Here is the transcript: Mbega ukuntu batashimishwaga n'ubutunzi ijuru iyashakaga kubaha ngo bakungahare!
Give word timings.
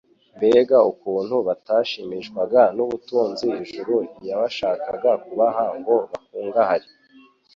Mbega 0.37 0.77
ukuntu 0.91 1.35
batashimishwaga 1.47 2.61
n'ubutunzi 2.75 3.47
ijuru 3.63 3.95
iyashakaga 4.21 5.11
kubaha 5.25 5.65
ngo 5.79 5.95
bakungahare! 6.11 6.87